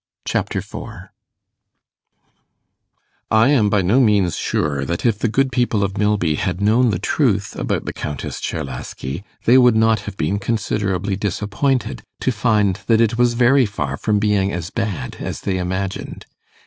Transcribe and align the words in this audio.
Chapter 0.25 0.63
4 0.63 1.11
I 3.29 3.49
am 3.49 3.69
by 3.69 3.83
no 3.83 3.99
means 3.99 4.35
sure 4.35 4.83
that 4.83 5.05
if 5.05 5.19
the 5.19 5.27
good 5.27 5.51
people 5.51 5.83
of 5.83 5.95
Milby 5.95 6.37
had 6.37 6.59
known 6.59 6.89
the 6.89 6.97
truth 6.97 7.55
about 7.55 7.85
the 7.85 7.93
Countess 7.93 8.41
Czerlaski, 8.41 9.23
they 9.45 9.59
would 9.59 9.75
not 9.75 9.99
have 10.09 10.17
been 10.17 10.39
considerably 10.39 11.15
disappointed 11.15 12.01
to 12.21 12.31
find 12.31 12.77
that 12.87 12.99
it 12.99 13.19
was 13.19 13.35
very 13.35 13.67
far 13.67 13.95
from 13.95 14.17
being 14.17 14.51
as 14.51 14.71
bad 14.71 15.17
as 15.19 15.41
they 15.41 15.59
imagined. 15.59 16.25